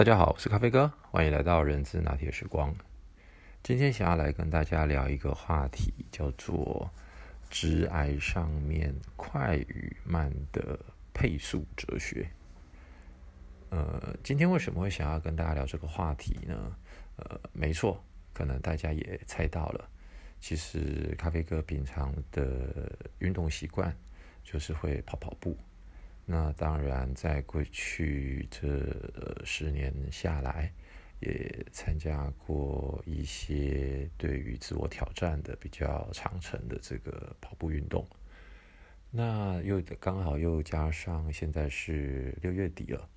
[0.00, 2.74] 大家好，我是咖啡哥，欢迎来到人资拿铁时光。
[3.62, 6.90] 今天想要来跟大家聊一个话题，叫做
[7.50, 10.80] “直癌上面快与慢的
[11.12, 12.26] 配速哲学”。
[13.68, 16.74] 呃，今天为什么会想要跟大家聊这个话题呢？
[17.16, 19.86] 呃，没错，可能大家也猜到了，
[20.40, 23.94] 其实咖啡哥平常的运动习惯
[24.42, 25.54] 就是会跑跑步。
[26.32, 30.72] 那当然，在过去这十年下来，
[31.18, 38.06] 也参加过一些对于自我挑战的比较长程的这个跑步运动。
[39.10, 43.08] 那又刚好又加上现在是六月底了，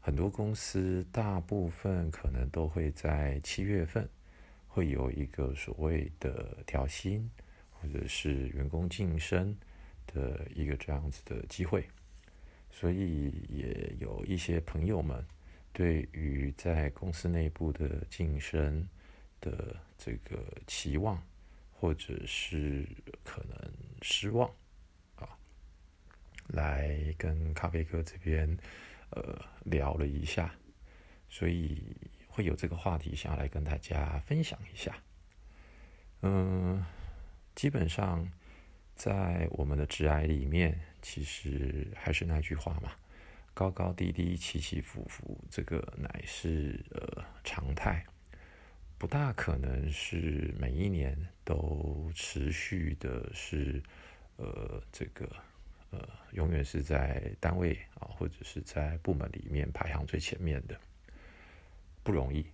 [0.00, 4.08] 很多公司大部分可能都会在七月份
[4.66, 7.30] 会有一个所谓的调薪
[7.72, 9.54] 或者是员工晋升
[10.06, 11.86] 的一个这样子的机会。
[12.70, 15.24] 所以也有一些朋友们
[15.72, 18.88] 对于在公司内部的晋升
[19.40, 21.20] 的这个期望，
[21.72, 22.86] 或者是
[23.24, 24.48] 可能失望
[25.16, 25.28] 啊，
[26.48, 28.56] 来跟咖啡哥这边
[29.10, 30.54] 呃聊了一下，
[31.28, 31.82] 所以
[32.28, 34.96] 会有这个话题想要来跟大家分享一下。
[36.22, 36.84] 嗯，
[37.56, 38.30] 基本上
[38.94, 40.78] 在我们的挚爱里面。
[41.10, 42.92] 其实还是那句话嘛，
[43.54, 48.04] 高高低低、起起伏伏，这个乃是呃常态，
[48.98, 53.82] 不大可能是每一年都持续的是
[54.36, 55.26] 呃这个
[55.92, 60.78] 呃永远是在单位啊或者是在部门里面排行最前面的，
[62.02, 62.44] 不容易。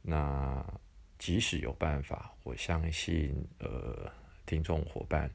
[0.00, 0.64] 那
[1.18, 4.08] 即使有办法，我相信呃
[4.46, 5.28] 听众伙伴。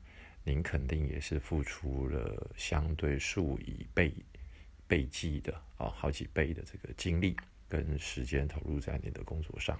[0.47, 4.13] 您肯定也是付出了相对数以倍
[4.87, 7.35] 倍计的啊，好几倍的这个精力
[7.67, 9.75] 跟时间投入在你的工作上。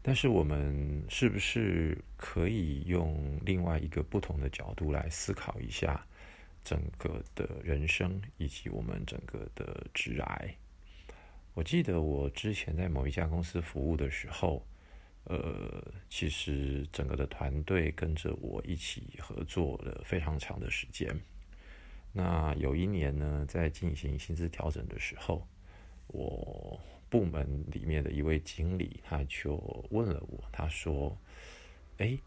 [0.00, 6.06] 但是，我们是不是可以用另外一个不同的角度来思考一下
[6.62, 10.54] 整个的人生以及我们整个的致癌？
[11.52, 14.64] 我记得我之前在某一家公司服务的时候。
[15.28, 21.14] 呃，其实整个的团队跟着我一起合作了非常长的时间。
[22.14, 25.46] 那有一年呢，在进行薪资调整的时候，
[26.06, 26.80] 我
[27.10, 29.56] 部门里面的一位经理他就
[29.90, 31.14] 问了我，他说
[31.98, 32.18] ：“哎，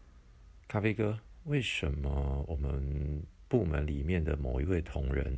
[0.68, 5.36] 咖啡哥，为什么我们部门里面的某一位同仁，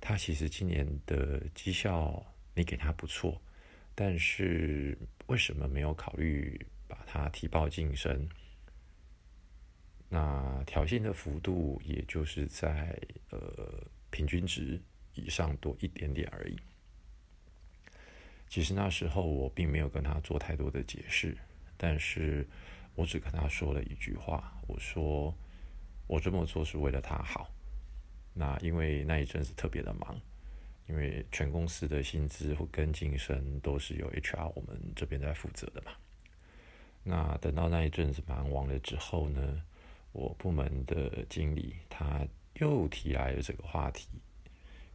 [0.00, 2.24] 他其实今年的绩效
[2.54, 3.38] 你给他不错，
[3.94, 4.96] 但是
[5.26, 6.58] 为什么没有考虑？”
[6.92, 8.28] 把他提报晋升，
[10.10, 12.94] 那调薪的幅度也就是在
[13.30, 14.78] 呃平均值
[15.14, 16.56] 以上多一点点而已。
[18.46, 21.34] 其实那时候我并没有跟他做太多的解释，
[21.78, 22.46] 但是
[22.94, 25.34] 我只跟他说了一句话，我说
[26.06, 27.50] 我这么做是为了他好。
[28.34, 30.20] 那因为那一阵子特别的忙，
[30.86, 35.92] 因为全公司的薪资或跟晋升都是由 HR 我们这边在负责的嘛。
[37.04, 39.62] 那等到那一阵子忙完了之后呢，
[40.12, 44.08] 我部门的经理他又提来了这个话题。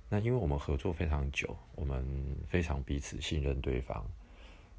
[0.09, 2.05] 那因为我们合作非常久，我们
[2.47, 4.05] 非常彼此信任对方，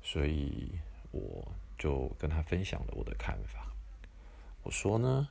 [0.02, 0.72] 所以
[1.10, 1.46] 我
[1.76, 3.70] 就跟他分享了我的看法。
[4.62, 5.28] 我说呢，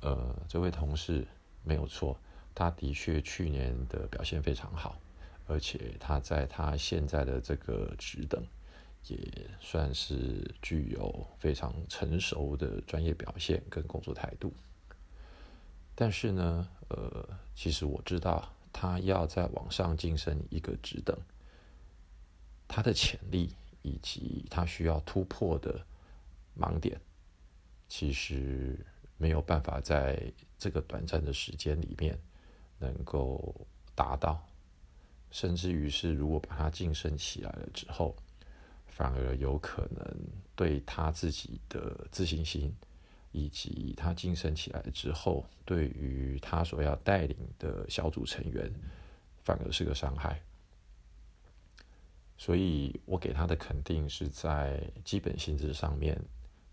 [0.00, 1.26] 呃，这位同事
[1.62, 2.18] 没有错，
[2.54, 4.98] 他的确去年的表现非常好，
[5.46, 8.42] 而且他在他现在的这个职等。
[9.06, 9.18] 也
[9.60, 14.50] 算是具有非常成熟的专业表现跟工作态度，
[15.94, 21.14] 但是呢，呃，其实我知道他要在往上晋升一个职等，
[22.66, 25.84] 他的潜力以及他需要突破的
[26.58, 26.98] 盲点，
[27.88, 28.78] 其实
[29.18, 32.18] 没有办法在这个短暂的时间里面
[32.78, 33.54] 能够
[33.94, 34.42] 达到，
[35.30, 38.16] 甚至于是如果把他晋升起来了之后。
[38.94, 40.16] 反而有可能
[40.54, 42.72] 对他自己的自信心，
[43.32, 48.72] 以及他晋升起来之后，对于他所要带领的小组成员，
[49.42, 50.40] 反而是个伤害。
[52.38, 56.16] 所以我给他的肯定是在基本薪资上面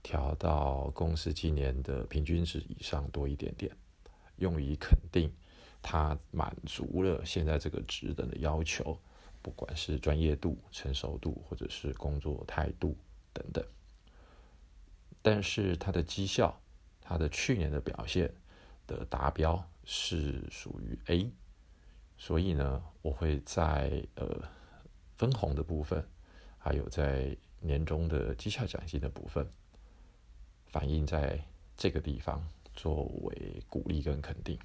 [0.04, 3.76] 调到公司今年的平均值以上多一点点，
[4.38, 5.32] 用以肯定
[5.82, 8.96] 他满足了现在这个职等的要求。
[9.42, 12.98] 不管是专业度、成熟度，或者是工作态度
[13.34, 13.66] 等等，
[15.22, 16.60] 但是他的绩效，
[17.02, 18.34] 他的去年的表现
[18.88, 21.32] 的达标是属于 A，
[22.18, 24.42] 所以呢，我会在呃
[25.18, 26.08] 分红的部分，
[26.58, 29.48] 还有在年终的绩效奖金的部分，
[30.68, 31.44] 反映在
[31.76, 34.58] 这个地方作为鼓励跟肯定。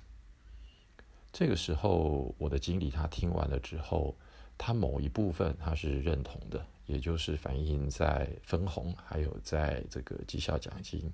[1.32, 4.16] 这个时候，我的经理他听完了之后，
[4.58, 11.12] 他某一部分他是认同的，也就是反映在分红，还有在这个绩效奖金。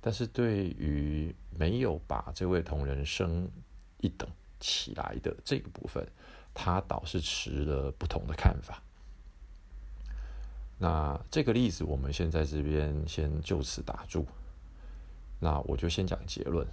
[0.00, 3.48] 但是对于没有把这位同仁升
[3.98, 4.28] 一等
[4.58, 6.06] 起来的这个部分，
[6.52, 8.82] 他倒是持了不同的看法。
[10.78, 14.26] 那这个例子，我们现在这边先就此打住。
[15.38, 16.66] 那我就先讲结论。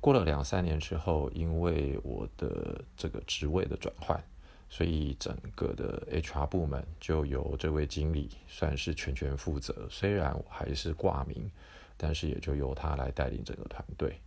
[0.00, 4.22] 过了两三年之后，因为我的这个职位的转换，
[4.68, 9.88] 所以整个的 HR 部门就由这位经理算是全权负责。
[9.90, 11.50] 虽然我还是挂名，
[11.96, 14.20] 但是也就由他来带领整个团队。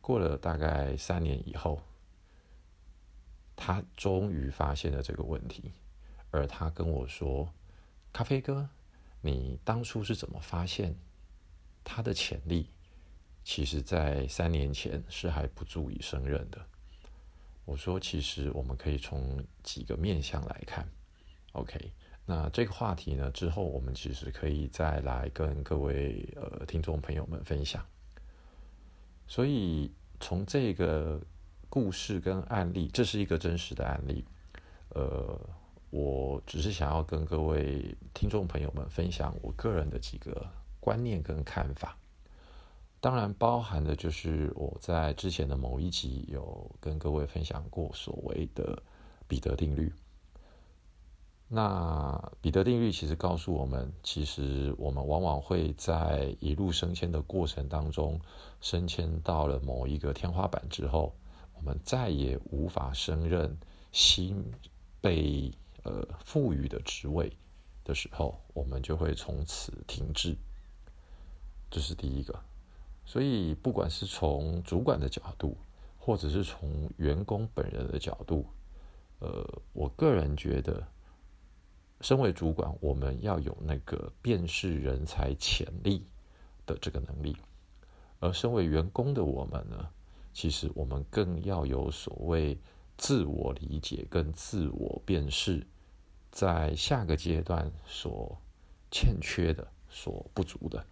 [0.00, 1.82] 过了大概三年以后，
[3.56, 5.72] 他终于发现了这个问题，
[6.30, 7.52] 而他跟我说
[8.12, 8.68] ：“咖啡哥，
[9.20, 10.94] 你当初是怎么发现
[11.82, 12.70] 他的潜力？”
[13.42, 16.64] 其实，在三年前是还不足以胜任的。
[17.66, 20.88] 我说，其实我们可以从几个面向来看。
[21.52, 21.92] OK，
[22.24, 27.84] 那这个话题呢，之后我们其实可以再来跟各位呃听众朋友们分享。
[29.26, 29.90] 所以，
[30.20, 31.20] 从这个
[31.68, 34.24] 故事跟案例，这是一个真实的案例。
[34.90, 35.36] 呃，
[35.90, 40.48] 我只是想要跟各位听众朋友们分享我个人的几个
[40.78, 41.98] 观念跟看法。
[43.06, 48.82] 当然，包含的就是我在之前的某一集有跟各位分享过所谓的
[49.28, 49.94] 彼得定律。
[51.46, 58.20] 那彼得定律其实告诉我们，其实我们往往会在一路升迁的过程当中，
[58.60, 61.14] 升迁到了某一个天花板之后，
[61.54, 63.56] 我们再也无法胜任
[63.92, 64.44] 新
[65.00, 65.52] 被
[65.84, 67.32] 呃赋予的职位
[67.84, 70.36] 的时候，我们就会从此停滞。
[71.70, 72.36] 这是第一个。
[73.06, 75.56] 所以，不管是从主管的角度，
[75.96, 78.44] 或者是从员工本人的角度，
[79.20, 80.86] 呃，我个人觉得，
[82.00, 86.04] 身为主管，我们要有那个辨识人才潜力
[86.66, 87.32] 的这个能力；
[88.18, 89.88] 而身为员工的我们呢，
[90.32, 92.58] 其实我们更要有所谓
[92.98, 95.64] 自我理解跟自我辨识，
[96.32, 98.36] 在下个阶段所
[98.90, 100.84] 欠缺的、所不足的。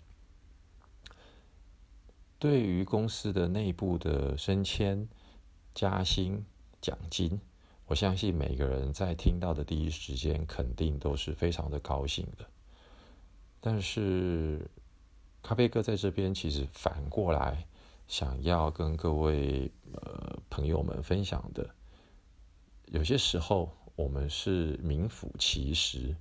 [2.44, 5.08] 对于公司的内部的升迁、
[5.74, 6.44] 加薪、
[6.78, 7.40] 奖金，
[7.86, 12.44] 我相信每个人在听到的第一时间，肯定都是非常的高兴的。
[13.62, 14.60] 但是，
[15.42, 17.66] 咖啡哥在这边其实反过来
[18.06, 21.70] 想要跟各位呃朋友们分享的，
[22.88, 26.14] 有些时候我们是名副其实。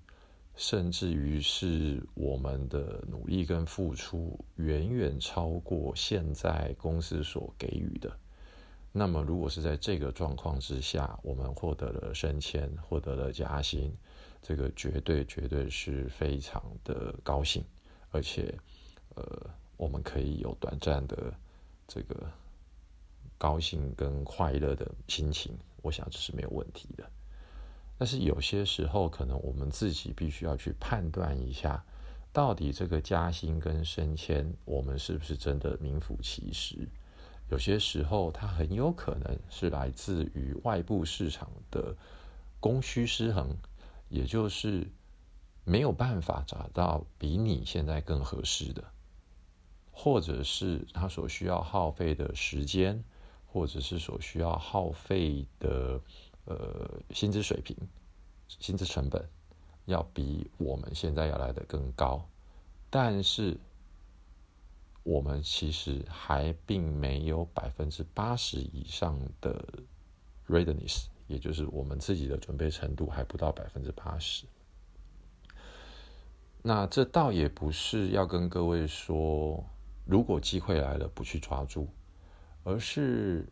[0.55, 8.15] 甚至于是我们的努力跟付出远远超过现在公司所给予的。
[8.91, 13.91] 那么，如果是在这个状况之下，我们获得了升迁，获得了加薪，
[14.39, 17.63] 这个绝对绝对是非常的高兴，
[18.11, 18.53] 而且，
[19.15, 21.33] 呃，我们可以有短暂的
[21.87, 22.31] 这个
[23.39, 27.09] 高兴跟快乐的心情，我想这是没有问题的。
[27.97, 31.81] 但是有些时候，可能我们自己必须要去判断一下，
[32.33, 36.89] 到底这个加薪跟升迁，我们是不是真的名副其实？
[37.49, 41.95] 有些时候，它很有可能是来自于外部市场的
[42.59, 43.55] 供需失衡，
[44.09, 44.87] 也就是
[45.63, 48.83] 没有办法找到比你现在更合适的，
[49.91, 53.03] 或者是他所需要耗费的时间，
[53.45, 56.01] 或者是所需要耗费的。
[56.45, 57.73] 呃，薪资水平、
[58.49, 59.25] 薪资成本
[59.85, 62.27] 要比我们现在要来的更高，
[62.89, 63.57] 但是
[65.03, 69.65] 我们其实还并没有百分之八十以上的
[70.49, 74.45] readiness，也就是我们自己的准备程度还不到百分之八十。
[76.61, 79.63] 那这倒也不是要跟各位说，
[80.05, 81.87] 如果机会来了不去抓住，
[82.65, 83.47] 而是。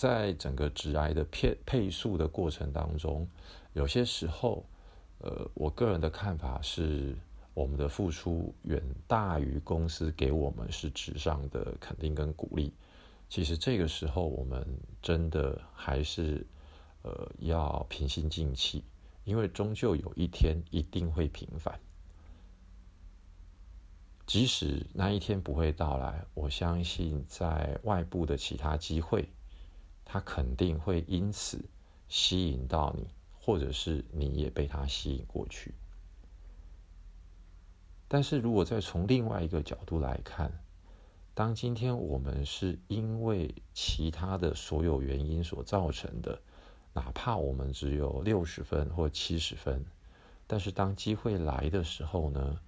[0.00, 3.28] 在整个直癌的配配速的过程当中，
[3.74, 4.64] 有些时候，
[5.18, 7.14] 呃，我个人的看法是，
[7.52, 12.72] 我们的付出远大于公司给我们实质上的肯定跟鼓励。
[13.28, 14.66] 其实这个时候，我们
[15.02, 16.46] 真的还是，
[17.02, 18.82] 呃，要平心静气，
[19.24, 21.78] 因为终究有一天一定会平凡。
[24.24, 29.28] 即使那一天不会到来，我相信在外部的其他机会。
[30.12, 31.64] 他肯定会因此
[32.08, 33.06] 吸引到你，
[33.38, 35.72] 或者是你也被他吸引过去。
[38.08, 40.50] 但是如果再从另外一个角度来看，
[41.32, 46.42] 当今天我们是因为其他的所有原因所造成的，
[46.92, 49.84] 哪怕我们只有六十分或七十分，
[50.48, 52.58] 但是当机会来的时候呢，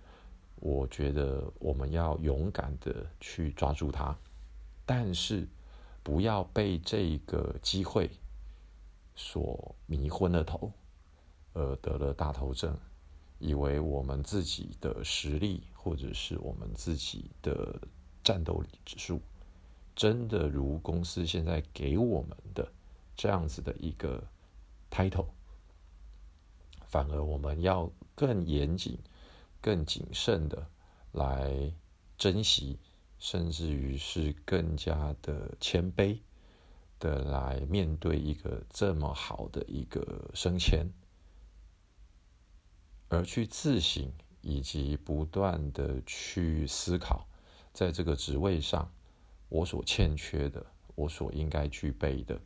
[0.60, 4.16] 我觉得我们要勇敢的去抓住它，
[4.86, 5.48] 但是
[6.02, 8.10] 不要被这个机会
[9.14, 10.72] 所迷昏了头，
[11.52, 12.76] 而得了大头症。
[13.38, 17.80] 以为我们自己的实力，或者是我们自己的
[18.22, 19.20] 战斗力指数，
[19.96, 22.72] 真的如公司现在给我们的
[23.16, 24.22] 这样子的一个
[24.92, 25.26] title，
[26.86, 28.96] 反而我们要更严谨、
[29.60, 30.68] 更谨慎的
[31.10, 31.72] 来
[32.16, 32.78] 珍惜，
[33.22, 36.18] 甚至于是更加的谦卑
[36.98, 40.88] 的来面对一个这么好的一个升迁。
[43.08, 44.10] 而去自省，
[44.40, 47.28] 以及不断的去思考，
[47.72, 48.90] 在这个职位上，
[49.48, 52.40] 我所欠缺的，我所应该具备的，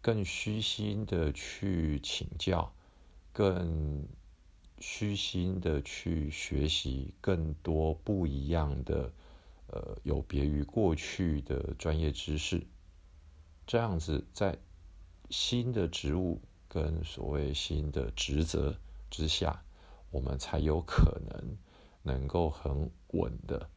[0.00, 2.72] 更虚心的去请教，
[3.30, 4.08] 更
[4.78, 9.12] 虚心的去学习更多不一样的，
[9.68, 12.66] 呃，有别于过去的专业知识，
[13.66, 14.58] 这样子在
[15.30, 18.76] 新的职务跟所谓新的职责
[19.10, 19.62] 之下。
[20.10, 21.56] 我们才有可能
[22.04, 23.68] 能够很稳的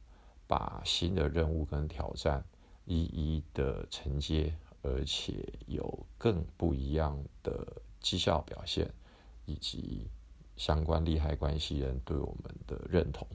[0.45, 2.45] 把新的任务跟挑战
[2.85, 4.53] 一一的承接，
[4.83, 8.93] 而且有更不一样的绩效表现，
[9.47, 10.05] 以及
[10.55, 13.27] 相关利害关系人对我们的认同。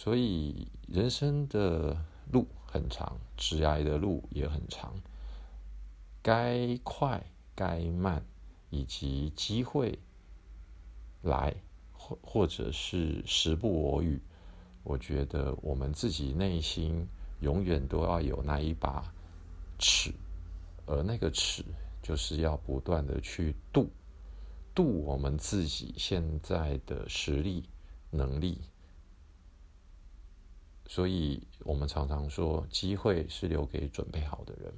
[0.00, 1.96] 所以人生的
[2.30, 4.94] 路很长，直癌的路也很长，
[6.22, 7.20] 该快
[7.52, 8.24] 该慢，
[8.70, 9.98] 以及机会。
[11.22, 11.52] 来，
[11.90, 14.22] 或或者是时不我与，
[14.84, 17.04] 我觉得我们自己内心
[17.40, 19.12] 永远都要有那一把
[19.80, 20.12] 尺，
[20.86, 21.64] 而那个尺
[22.00, 23.90] 就是要不断的去度，
[24.76, 27.64] 度我们自己现在的实力
[28.12, 28.60] 能力。
[30.88, 34.72] 所以我们常常说，机会是留给准备好的人，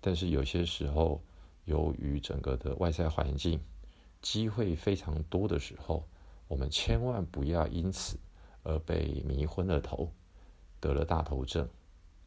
[0.00, 1.20] 但是有些时候，
[1.64, 3.60] 由于整个的外在环境。
[4.22, 6.06] 机会非常多的时候，
[6.46, 8.18] 我们千万不要因此
[8.62, 10.12] 而被迷昏了头，
[10.78, 11.66] 得了大头症。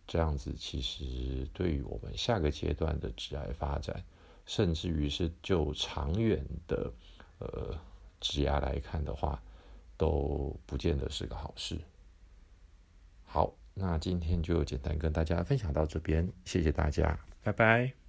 [0.08, 4.04] 这样子其实对于我们下个阶段的职业发展，
[4.48, 6.92] 甚至于是就长远的
[7.38, 7.80] 呃
[8.20, 9.40] 职业来看的话，
[9.96, 11.78] 都不见得是个好事。
[13.34, 18.03] 好，那今天就简单跟大家分享到这边，谢谢大家，拜拜。